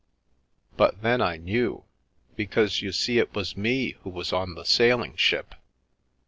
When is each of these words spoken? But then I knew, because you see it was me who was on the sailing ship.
But 0.77 1.03
then 1.03 1.21
I 1.21 1.37
knew, 1.37 1.83
because 2.35 2.81
you 2.81 2.91
see 2.91 3.19
it 3.19 3.35
was 3.35 3.55
me 3.55 3.91
who 4.01 4.09
was 4.09 4.33
on 4.33 4.55
the 4.55 4.63
sailing 4.65 5.15
ship. 5.15 5.53